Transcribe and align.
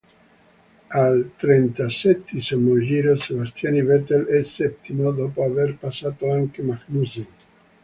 Al 1.01 1.29
trentasettesimo 1.37 2.79
giro 2.81 3.15
Sebastian 3.19 3.85
Vettel 3.85 4.25
è 4.25 4.43
settimo, 4.45 5.11
dopo 5.11 5.43
aver 5.43 5.77
passato 5.77 6.31
anche 6.31 6.63
Magnussen. 6.63 7.27